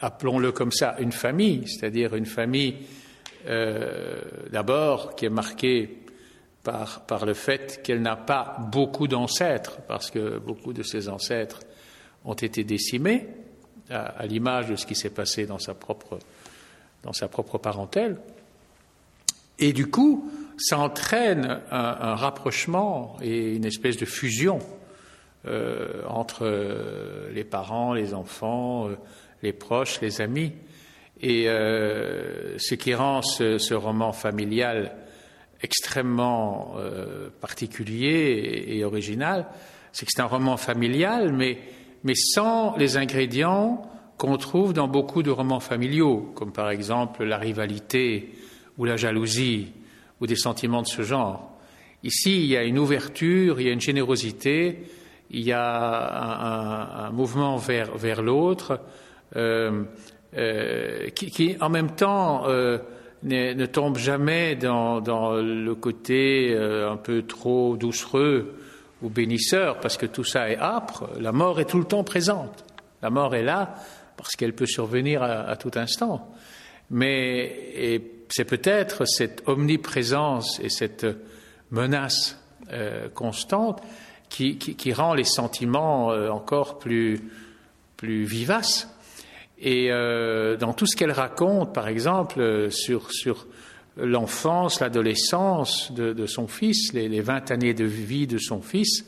appelons-le 0.00 0.52
comme 0.52 0.72
ça, 0.72 0.96
une 1.00 1.12
famille, 1.12 1.64
c'est-à-dire 1.66 2.14
une 2.14 2.24
famille 2.24 2.76
euh, 3.46 4.20
d'abord 4.50 5.16
qui 5.16 5.26
est 5.26 5.30
marquée 5.30 5.98
par, 6.64 7.02
par 7.02 7.26
le 7.26 7.34
fait 7.34 7.82
qu'elle 7.82 8.02
n'a 8.02 8.16
pas 8.16 8.56
beaucoup 8.72 9.06
d'ancêtres, 9.06 9.78
parce 9.86 10.10
que 10.10 10.38
beaucoup 10.38 10.72
de 10.72 10.82
ses 10.82 11.08
ancêtres 11.08 11.60
ont 12.24 12.34
été 12.34 12.64
décimés, 12.64 13.28
à, 13.90 14.06
à 14.06 14.26
l'image 14.26 14.68
de 14.70 14.76
ce 14.76 14.86
qui 14.86 14.96
s'est 14.96 15.10
passé 15.10 15.46
dans 15.46 15.58
sa 15.58 15.74
propre, 15.74 16.18
dans 17.02 17.12
sa 17.12 17.28
propre 17.28 17.58
parentèle. 17.58 18.16
Et 19.58 19.72
du 19.72 19.86
coup, 19.86 20.30
ça 20.56 20.78
entraîne 20.78 21.60
un, 21.70 22.14
rapprochement 22.14 23.16
et 23.22 23.54
une 23.54 23.64
espèce 23.64 23.96
de 23.96 24.04
fusion 24.04 24.58
euh, 25.46 26.02
entre 26.08 26.42
euh, 26.42 27.30
les 27.32 27.44
parents, 27.44 27.92
les 27.92 28.14
enfants, 28.14 28.88
euh, 28.88 28.96
les 29.42 29.52
proches, 29.52 30.00
les 30.00 30.20
amis. 30.20 30.52
Et 31.20 31.44
ce 31.46 32.74
qui 32.74 32.92
rend 32.92 33.22
ce, 33.22 33.72
roman 33.72 34.12
familial 34.12 34.94
extrêmement 35.64 36.76
particulier 37.40 38.64
et, 38.68 38.84
original, 38.84 39.46
c'est 39.92 40.06
que 40.06 40.12
c'est 40.14 40.22
un 40.22 40.26
roman 40.26 40.56
familial, 40.56 41.32
mais, 41.32 41.58
mais 42.04 42.14
sans 42.14 42.76
les 42.76 42.96
ingrédients 42.96 43.82
qu'on 44.16 44.36
trouve 44.36 44.72
dans 44.72 44.88
beaucoup 44.88 45.22
de 45.22 45.30
romans 45.30 45.60
familiaux, 45.60 46.32
comme 46.34 46.52
par 46.52 46.70
exemple 46.70 47.24
la 47.24 47.38
rivalité 47.38 48.34
ou 48.78 48.84
la 48.84 48.96
jalousie 48.96 49.72
ou 50.20 50.26
des 50.26 50.36
sentiments 50.36 50.82
de 50.82 50.88
ce 50.88 51.02
genre. 51.02 51.58
Ici, 52.02 52.36
il 52.36 52.46
y 52.46 52.56
a 52.56 52.64
une 52.64 52.78
ouverture, 52.78 53.60
il 53.60 53.66
y 53.66 53.70
a 53.70 53.72
une 53.72 53.80
générosité, 53.80 54.84
il 55.30 55.42
y 55.42 55.52
a 55.52 57.06
un, 57.06 57.10
mouvement 57.10 57.56
vers, 57.56 57.96
vers 57.96 58.22
l'autre 58.22 58.80
euh, 59.36 59.84
euh, 60.36 61.08
qui, 61.10 61.56
en 61.60 61.70
même 61.70 61.92
temps, 61.92 62.44
euh, 63.24 63.54
ne, 63.54 63.66
tombe 63.66 63.98
jamais 63.98 64.56
dans, 64.56 65.00
dans 65.00 65.34
le 65.34 65.74
côté 65.74 66.56
un 66.56 66.96
peu 66.96 67.22
trop 67.22 67.76
doucereux 67.76 68.54
ou 69.02 69.08
bénisseur, 69.08 69.80
parce 69.80 69.96
que 69.96 70.06
tout 70.06 70.24
ça 70.24 70.50
est 70.50 70.58
âpre. 70.58 71.10
La 71.20 71.32
mort 71.32 71.60
est 71.60 71.66
tout 71.66 71.78
le 71.78 71.84
temps 71.84 72.04
présente. 72.04 72.64
La 73.02 73.10
mort 73.10 73.34
est 73.34 73.42
là 73.42 73.74
parce 74.16 74.36
qu'elle 74.36 74.54
peut 74.54 74.66
survenir 74.66 75.22
à, 75.22 75.42
à 75.42 75.56
tout 75.56 75.72
instant. 75.74 76.30
Mais 76.90 78.00
c'est 78.28 78.44
peut-être 78.44 79.04
cette 79.06 79.42
omniprésence 79.46 80.60
et 80.60 80.68
cette 80.68 81.06
menace 81.70 82.38
euh, 82.72 83.08
constante 83.08 83.82
qui, 84.28 84.92
rend 84.92 85.14
les 85.14 85.24
sentiments 85.24 86.10
euh, 86.10 86.28
encore 86.30 86.78
plus, 86.78 87.30
plus 87.96 88.24
vivaces. 88.24 88.88
Et 89.64 89.90
euh, 89.90 90.56
dans 90.56 90.72
tout 90.74 90.86
ce 90.86 90.94
qu'elle 90.94 91.10
raconte, 91.10 91.74
par 91.74 91.88
exemple, 91.88 92.70
sur, 92.70 93.10
sur 93.10 93.48
l'enfance, 93.96 94.78
l'adolescence 94.80 95.90
de, 95.92 96.26
son 96.26 96.46
fils, 96.46 96.92
les, 96.92 97.20
vingt 97.20 97.50
années 97.50 97.74
de 97.74 97.84
vie 97.84 98.28
de 98.28 98.38
son 98.38 98.62
fils, 98.62 99.04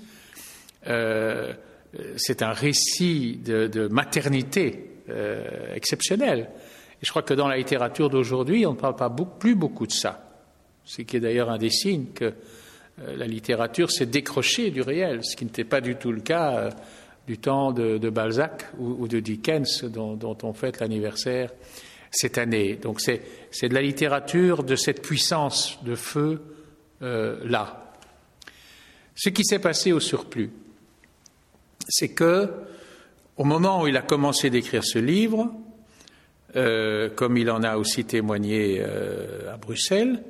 c'est 0.84 2.42
un 2.42 2.52
récit 2.52 3.38
de, 3.44 3.88
maternité 3.88 4.90
exceptionnel. 5.74 6.48
Et 7.02 7.04
je 7.04 7.10
crois 7.10 7.22
que 7.22 7.34
dans 7.34 7.48
la 7.48 7.58
littérature 7.58 8.08
d'aujourd'hui, 8.08 8.64
on 8.64 8.72
ne 8.72 8.78
parle 8.78 8.96
pas 8.96 9.10
plus 9.10 9.54
beaucoup 9.54 9.86
de 9.86 9.92
ça. 9.92 10.26
Ce 10.86 11.02
qui 11.02 11.16
est 11.16 11.20
d'ailleurs 11.20 11.50
un 11.50 11.58
des 11.58 11.70
signes 11.70 12.06
que 12.14 12.24
euh, 13.02 13.16
la 13.16 13.26
littérature 13.26 13.90
s'est 13.90 14.06
décrochée 14.06 14.70
du 14.70 14.80
réel, 14.80 15.24
ce 15.24 15.36
qui 15.36 15.44
n'était 15.44 15.64
pas 15.64 15.80
du 15.80 15.96
tout 15.96 16.12
le 16.12 16.20
cas 16.20 16.56
euh, 16.56 16.70
du 17.26 17.38
temps 17.38 17.72
de, 17.72 18.10
Balzac 18.10 18.66
ou, 18.78 19.08
de 19.08 19.20
Dickens, 19.20 19.84
dont, 19.84 20.38
on 20.42 20.52
fête 20.52 20.80
l'anniversaire 20.80 21.50
cette 22.10 22.38
année. 22.38 22.76
Donc 22.76 23.00
c'est 23.00 23.68
de 23.68 23.74
la 23.74 23.82
littérature 23.82 24.62
de 24.62 24.76
cette 24.76 25.02
puissance 25.02 25.78
de 25.84 25.94
feu 25.94 26.40
euh, 27.02 27.38
là. 27.44 27.92
Ce 29.14 29.28
qui 29.30 29.44
s'est 29.44 29.58
passé 29.58 29.92
au 29.92 30.00
surplus, 30.00 30.50
c'est 31.88 32.10
que 32.10 32.48
au 33.36 33.44
moment 33.44 33.82
où 33.82 33.86
il 33.86 33.96
a 33.96 34.02
commencé 34.02 34.48
d'écrire 34.50 34.84
ce 34.84 34.98
livre, 34.98 35.52
euh, 36.54 37.10
comme 37.10 37.36
il 37.36 37.50
en 37.50 37.62
a 37.62 37.76
aussi 37.76 38.04
témoigné 38.04 38.80
euh, 38.80 39.52
à 39.52 39.56
Bruxelles, 39.56 40.22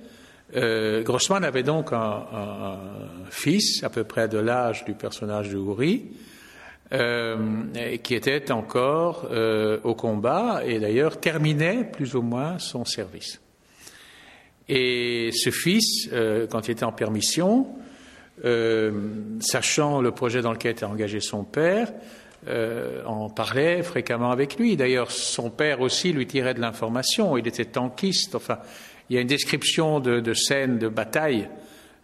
Grossman 0.54 1.44
avait 1.44 1.64
donc 1.64 1.92
un, 1.92 2.24
un, 2.32 2.78
fils 3.30 3.82
à 3.82 3.90
peu 3.90 4.04
près 4.04 4.28
de 4.28 4.38
l'âge 4.38 4.84
du 4.84 4.94
personnage 4.94 5.50
de 5.50 5.58
Houry, 5.58 6.06
qui 6.90 8.14
était 8.14 8.52
encore 8.52 9.28
au 9.82 9.94
combat 9.94 10.62
et 10.64 10.78
d'ailleurs 10.78 11.18
terminait 11.18 11.84
plus 11.84 12.14
ou 12.14 12.22
moins 12.22 12.58
son 12.58 12.84
service. 12.84 13.40
Et 14.68 15.30
ce 15.32 15.50
fils, 15.50 16.08
quand 16.48 16.68
il 16.68 16.70
était 16.70 16.84
en 16.84 16.92
permission, 16.92 17.66
sachant 19.40 20.00
le 20.00 20.10
projet 20.12 20.42
dans 20.42 20.52
lequel 20.52 20.72
était 20.72 20.84
engagé 20.84 21.18
son 21.20 21.42
père, 21.42 21.92
euh, 22.48 23.02
en 23.04 23.28
parlait 23.28 23.82
fréquemment 23.82 24.30
avec 24.30 24.56
lui. 24.56 24.76
D'ailleurs, 24.76 25.10
son 25.10 25.50
père 25.50 25.80
aussi 25.80 26.12
lui 26.12 26.28
tirait 26.28 26.54
de 26.54 26.60
l'information. 26.60 27.36
Il 27.36 27.48
était 27.48 27.64
tankiste. 27.64 28.36
Enfin, 28.36 28.58
il 29.10 29.16
y 29.16 29.18
a 29.18 29.22
une 29.22 29.26
description 29.26 29.98
de, 29.98 30.32
scènes 30.32 30.78
de 30.78 30.86
bataille 30.86 31.48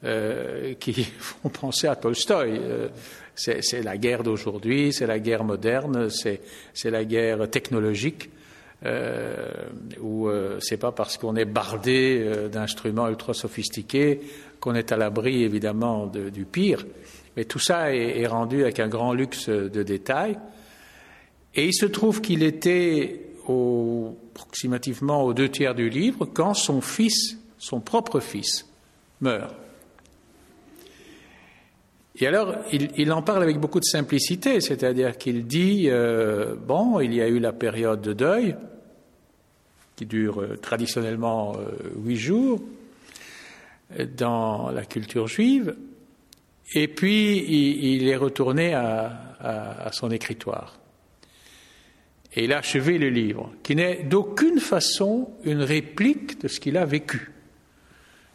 euh, 0.05 0.75
qui 0.81 1.05
font 1.19 1.49
penser 1.49 1.87
à 1.87 1.95
Tolstoï. 1.95 2.59
Euh, 2.61 2.89
c'est 3.35 3.83
la 3.83 3.97
guerre 3.97 4.23
d'aujourd'hui, 4.23 4.93
c'est 4.93 5.07
la 5.07 5.19
guerre 5.19 5.45
moderne, 5.45 6.09
c'est 6.11 6.91
la 6.91 7.05
guerre 7.05 7.49
technologique. 7.51 8.31
Euh, 8.85 9.47
où 10.01 10.29
c'est 10.59 10.77
pas 10.77 10.91
parce 10.91 11.17
qu'on 11.17 11.37
est 11.37 11.45
bardé 11.45 12.49
d'instruments 12.51 13.09
ultra 13.09 13.33
sophistiqués 13.33 14.21
qu'on 14.59 14.75
est 14.75 14.91
à 14.91 14.97
l'abri 14.97 15.45
évidemment 15.45 16.09
du 16.09 16.45
pire. 16.45 16.85
Mais 17.37 17.45
tout 17.45 17.61
ça 17.61 17.95
est, 17.95 18.27
rendu 18.27 18.63
avec 18.63 18.81
un 18.81 18.89
grand 18.89 19.13
luxe 19.13 19.49
de 19.49 19.83
détails. 19.85 20.37
Et 21.55 21.67
il 21.67 21.75
se 21.75 21.87
trouve 21.87 22.21
qu'il 22.21 22.43
était 22.43 23.33
approximativement 23.45 25.25
aux 25.25 25.35
deux 25.35 25.49
tiers 25.49 25.75
du 25.75 25.89
livre 25.89 26.27
quand 26.27 26.55
son 26.55 26.81
fils, 26.81 27.39
son 27.59 27.81
propre 27.81 28.21
fils, 28.21 28.67
meurt. 29.21 29.55
Et 32.17 32.27
alors, 32.27 32.57
il, 32.73 33.11
en 33.13 33.23
parle 33.23 33.43
avec 33.43 33.59
beaucoup 33.59 33.81
de 33.81 33.87
simplicité, 33.87 34.61
c'est-à-dire 34.61 35.17
qu'il 35.17 35.47
dit, 35.47 35.87
euh, 35.89 36.55
bon, 36.55 37.01
il 37.01 37.15
y 37.15 37.23
a 37.23 37.29
eu 37.29 37.39
la 37.39 37.53
période 37.53 38.03
de 38.03 38.13
deuil, 38.13 38.55
qui 39.97 40.05
dure 40.05 40.43
euh, 40.43 40.57
traditionnellement 40.57 41.57
euh, 41.57 41.73
huit 42.05 42.17
jours 42.17 42.61
dans 44.17 44.71
la 44.71 44.85
culture 44.85 45.27
juive, 45.27 45.75
et 46.75 46.89
puis, 46.89 47.45
il, 47.97 48.09
est 48.09 48.17
retourné 48.17 48.73
à, 48.75 49.91
son 49.93 50.11
écritoire. 50.11 50.79
Et 52.35 52.45
il 52.45 52.53
a 52.53 52.59
achevé 52.59 52.97
le 52.97 53.11
livre, 53.11 53.53
qui 53.63 53.77
n'est 53.77 54.05
d'aucune 54.05 54.59
façon 54.59 55.31
une 55.45 55.63
réplique 55.63 56.41
de 56.41 56.49
ce 56.49 56.61
qu'il 56.61 56.79
a 56.79 56.87
vécu. 56.87 57.31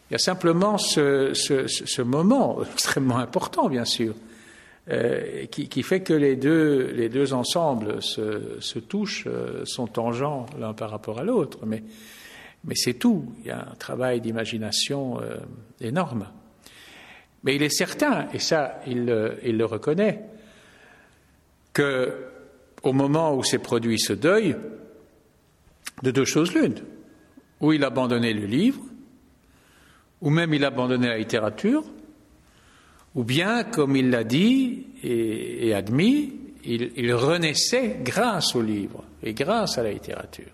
Il 0.10 0.14
y 0.14 0.16
a 0.16 0.20
simplement 0.20 0.78
ce, 0.78 2.02
moment 2.02 2.64
extrêmement 2.74 3.18
important, 3.18 3.68
bien 3.68 3.86
sûr, 3.86 4.14
euh, 4.90 5.46
qui, 5.48 5.84
fait 5.84 6.00
que 6.00 6.14
les 6.14 6.38
deux, 6.38 6.92
les 6.94 7.10
deux 7.10 7.34
ensembles 7.34 8.02
se, 8.02 8.80
touchent, 8.80 9.26
euh, 9.28 9.66
sont 9.66 9.88
tangents 9.88 10.46
l'un 10.58 10.74
par 10.74 10.92
rapport 10.92 11.20
à 11.20 11.24
l'autre. 11.24 11.60
Mais, 11.66 11.84
mais 12.64 12.76
c'est 12.76 12.94
tout. 12.94 13.34
Il 13.42 13.48
y 13.48 13.52
a 13.52 13.68
un 13.70 13.76
travail 13.76 14.22
d'imagination 14.22 15.20
euh, 15.20 15.38
énorme. 15.82 16.28
Mais 17.44 17.56
il 17.56 17.64
est 17.64 17.70
certain, 17.70 18.28
et 18.34 18.40
ça 18.40 18.80
il, 18.88 19.06
le 19.06 19.66
reconnaît, 19.66 20.22
que 21.74 22.14
au 22.84 22.94
moment 22.94 23.36
où 23.36 23.44
s'est 23.44 23.60
produit 23.60 24.00
ce 24.00 24.14
deuil, 24.14 24.56
de 26.04 26.12
deux 26.12 26.26
choses 26.26 26.54
l'une, 26.54 26.76
ou 27.60 27.74
il 27.74 27.84
abandonnait 27.84 28.34
le 28.34 28.46
livre, 28.46 28.80
ou 30.22 30.30
même 30.30 30.54
il 30.54 30.66
abandonnait 30.66 31.10
la 31.10 31.18
littérature, 31.18 31.84
ou 33.16 33.24
bien, 33.24 33.64
comme 33.64 33.96
il 33.96 34.10
l'a 34.10 34.24
dit 34.24 34.86
et, 35.04 35.74
admis, 35.74 36.34
il, 36.64 37.14
renaissait 37.14 38.00
grâce 38.02 38.56
au 38.56 38.62
livre 38.62 39.04
et 39.24 39.34
grâce 39.34 39.78
à 39.78 39.84
la 39.84 39.92
littérature. 39.92 40.52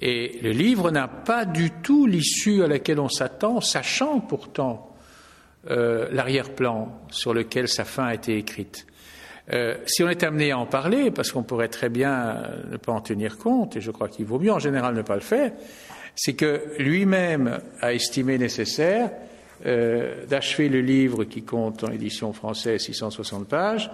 Et 0.00 0.40
le 0.42 0.50
livre 0.50 0.90
n'a 0.90 1.06
pas 1.08 1.44
du 1.44 1.70
tout 1.82 2.06
l'issue 2.06 2.62
à 2.62 2.66
laquelle 2.66 2.98
on 2.98 3.08
s'attend, 3.08 3.60
sachant 3.60 4.20
pourtant 4.20 4.94
euh, 5.70 6.08
l'arrière-plan 6.10 7.02
sur 7.10 7.32
lequel 7.32 7.68
sa 7.68 7.84
fin 7.84 8.06
a 8.06 8.14
été 8.14 8.36
écrite. 8.36 8.86
Euh, 9.52 9.74
si 9.86 10.02
on 10.02 10.08
est 10.08 10.22
amené 10.22 10.52
à 10.52 10.58
en 10.58 10.66
parler, 10.66 11.10
parce 11.10 11.32
qu'on 11.32 11.42
pourrait 11.42 11.68
très 11.68 11.88
bien 11.88 12.42
ne 12.70 12.76
pas 12.76 12.92
en 12.92 13.00
tenir 13.00 13.38
compte, 13.38 13.76
et 13.76 13.80
je 13.80 13.90
crois 13.90 14.08
qu'il 14.08 14.26
vaut 14.26 14.38
mieux 14.38 14.52
en 14.52 14.58
général 14.58 14.94
ne 14.94 15.02
pas 15.02 15.14
le 15.14 15.20
faire, 15.20 15.52
c'est 16.14 16.34
que 16.34 16.62
lui-même 16.78 17.60
a 17.80 17.92
estimé 17.92 18.38
nécessaire 18.38 19.10
euh, 19.66 20.26
d'achever 20.26 20.68
le 20.68 20.80
livre 20.80 21.24
qui 21.24 21.42
compte 21.42 21.82
en 21.84 21.90
édition 21.90 22.32
française 22.32 22.82
660 22.82 23.48
pages 23.48 23.90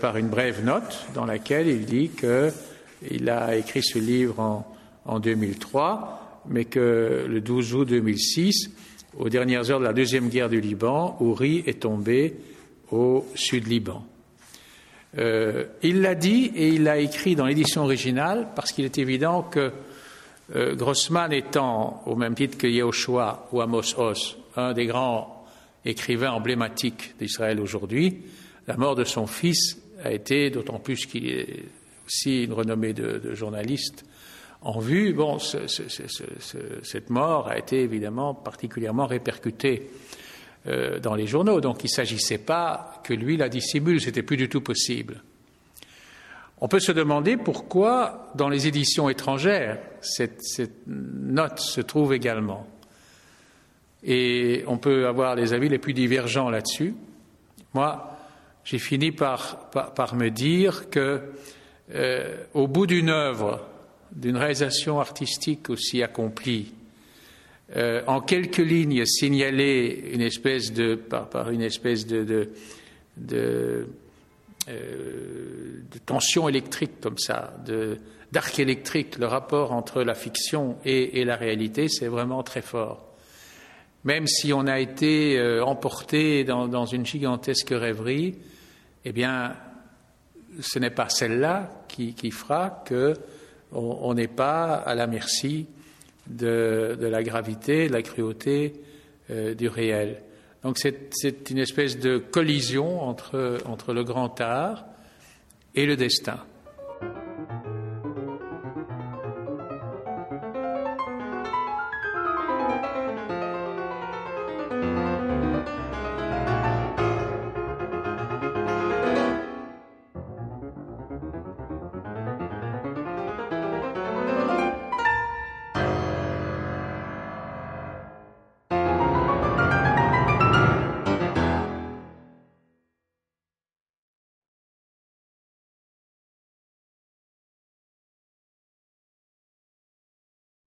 par 0.00 0.16
une 0.16 0.26
brève 0.26 0.64
note 0.64 1.06
dans 1.14 1.24
laquelle 1.24 1.68
il 1.68 1.84
dit 1.84 2.10
qu'il 2.10 3.28
a 3.30 3.54
écrit 3.54 3.80
ce 3.80 4.00
livre 4.00 4.40
en, 4.40 4.66
en 5.04 5.20
2003, 5.20 6.42
mais 6.48 6.64
que 6.64 7.26
le 7.28 7.40
12 7.40 7.74
août 7.74 7.88
2006, 7.88 8.70
aux 9.18 9.28
dernières 9.28 9.70
heures 9.70 9.80
de 9.80 9.84
la 9.84 9.92
deuxième 9.92 10.28
guerre 10.28 10.48
du 10.48 10.60
Liban, 10.60 11.16
Ouri 11.20 11.62
est 11.66 11.80
tombé 11.80 12.36
au 12.90 13.24
sud-Liban. 13.34 14.04
Euh, 15.18 15.64
il 15.82 16.00
l'a 16.00 16.14
dit 16.14 16.50
et 16.54 16.68
il 16.68 16.84
l'a 16.84 16.98
écrit 16.98 17.36
dans 17.36 17.46
l'édition 17.46 17.82
originale 17.82 18.48
parce 18.54 18.72
qu'il 18.72 18.84
est 18.84 18.98
évident 18.98 19.42
que 19.42 19.72
euh, 20.56 20.74
Grossman 20.74 21.32
étant, 21.32 22.02
au 22.06 22.16
même 22.16 22.34
titre 22.34 22.56
que 22.56 22.66
Yehoshua 22.66 23.48
ou 23.52 23.60
Amos 23.60 23.98
Oz, 23.98 24.38
un 24.56 24.72
des 24.72 24.86
grands 24.86 25.46
écrivains 25.84 26.30
emblématiques 26.30 27.14
d'Israël 27.18 27.60
aujourd'hui, 27.60 28.22
la 28.66 28.76
mort 28.76 28.94
de 28.94 29.04
son 29.04 29.26
fils 29.26 29.78
a 30.02 30.12
été, 30.12 30.50
d'autant 30.50 30.78
plus 30.78 31.06
qu'il 31.06 31.28
est 31.28 31.64
aussi 32.06 32.44
une 32.44 32.52
renommée 32.52 32.92
de 32.92 33.34
journaliste, 33.34 34.04
en 34.64 34.78
vue. 34.78 35.12
Bon, 35.12 35.38
cette 35.38 37.10
mort 37.10 37.48
a 37.48 37.58
été 37.58 37.80
évidemment 37.80 38.34
particulièrement 38.34 39.06
répercutée 39.06 39.90
euh, 40.68 41.00
dans 41.00 41.14
les 41.14 41.26
journaux, 41.26 41.60
donc 41.60 41.82
il 41.82 41.86
ne 41.86 41.90
s'agissait 41.90 42.38
pas 42.38 43.00
que 43.02 43.12
lui 43.12 43.36
la 43.36 43.48
dissimule, 43.48 44.00
c'était 44.00 44.22
plus 44.22 44.36
du 44.36 44.48
tout 44.48 44.60
possible. 44.60 45.22
On 46.60 46.68
peut 46.68 46.78
se 46.78 46.92
demander 46.92 47.36
pourquoi, 47.36 48.30
dans 48.36 48.48
les 48.48 48.68
éditions 48.68 49.08
étrangères, 49.08 49.80
cette, 50.00 50.40
note 50.86 51.58
se 51.58 51.80
trouve 51.80 52.14
également. 52.14 52.68
Et 54.04 54.62
on 54.68 54.78
peut 54.78 55.08
avoir 55.08 55.34
les 55.34 55.52
avis 55.52 55.68
les 55.68 55.80
plus 55.80 55.94
divergents 55.94 56.50
là-dessus. 56.50 56.94
Moi, 57.74 58.16
j'ai 58.62 58.78
fini 58.78 59.10
par, 59.10 59.58
me 60.14 60.28
dire 60.28 60.88
que, 60.88 61.22
euh, 61.92 62.36
au 62.54 62.68
bout 62.68 62.86
d'une 62.86 63.10
œuvre, 63.10 63.66
d'une 64.12 64.36
réalisation 64.36 65.00
artistique 65.00 65.68
aussi 65.68 66.00
accomplie, 66.04 66.72
euh, 67.76 68.02
en 68.06 68.20
quelques 68.20 68.58
lignes 68.58 69.06
signaler 69.06 70.10
une 70.12 70.20
espèce 70.20 70.72
de, 70.72 70.94
par, 70.94 71.50
une 71.50 71.62
espèce 71.62 72.06
de, 72.06 72.50
de, 73.16 73.88
euh, 74.68 75.80
tension 76.04 76.48
électrique 76.48 77.00
comme 77.00 77.18
ça, 77.18 77.54
d'arc 78.30 78.58
électrique, 78.58 79.18
le 79.18 79.26
rapport 79.26 79.72
entre 79.72 80.02
la 80.02 80.14
fiction 80.14 80.76
et, 80.84 81.24
la 81.24 81.36
réalité, 81.36 81.88
c'est 81.88 82.08
vraiment 82.08 82.42
très 82.42 82.62
fort. 82.62 83.08
Même 84.04 84.26
si 84.26 84.52
on 84.52 84.66
a 84.66 84.78
été 84.80 85.38
euh, 85.38 85.64
emporté 85.64 86.44
dans, 86.44 86.68
dans, 86.68 86.86
une 86.86 87.06
gigantesque 87.06 87.70
rêverie, 87.70 88.34
eh 89.04 89.12
bien, 89.12 89.56
ce 90.60 90.78
n'est 90.78 90.90
pas 90.90 91.08
celle-là 91.08 91.70
qui, 91.88 92.14
qui 92.14 92.30
fera 92.30 92.82
que 92.84 93.14
on 93.74 94.12
n'est 94.12 94.28
pas 94.28 94.74
à 94.74 94.94
la 94.94 95.06
merci 95.06 95.66
de, 96.28 96.96
la 97.00 97.22
gravité, 97.22 97.88
de 97.88 97.92
la 97.92 98.02
cruauté 98.02 98.74
euh, 99.30 99.54
du 99.54 99.68
réel. 99.68 100.22
Donc 100.62 100.78
c'est 100.78 101.50
une 101.50 101.58
espèce 101.58 101.98
de 101.98 102.18
collision 102.18 103.00
entre, 103.02 103.58
entre 103.64 103.92
le 103.92 104.04
grand 104.04 104.40
art 104.40 104.84
et 105.74 105.86
le 105.86 105.96
destin. 105.96 106.38